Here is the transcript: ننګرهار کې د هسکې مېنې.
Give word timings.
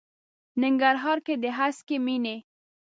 ننګرهار 0.61 1.17
کې 1.25 1.35
د 1.43 1.45
هسکې 1.57 1.97
مېنې. 2.05 2.37